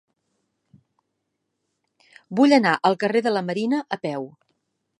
Vull 2.39 2.57
anar 2.57 2.73
al 2.89 2.97
carrer 3.05 3.23
de 3.27 3.35
la 3.37 3.47
Marina 3.51 3.83
a 3.99 4.01
peu. 4.07 4.27